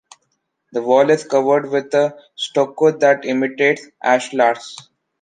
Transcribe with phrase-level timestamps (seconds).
[0.71, 4.75] The wall is covered with a stucco that imitates ashlars.